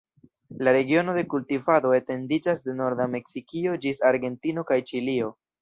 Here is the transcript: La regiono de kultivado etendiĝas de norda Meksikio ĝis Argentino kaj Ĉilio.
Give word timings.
La 0.67 0.71
regiono 0.77 1.13
de 1.17 1.23
kultivado 1.33 1.91
etendiĝas 1.99 2.65
de 2.69 2.75
norda 2.81 3.09
Meksikio 3.17 3.77
ĝis 3.85 4.05
Argentino 4.13 4.69
kaj 4.73 4.81
Ĉilio. 4.93 5.35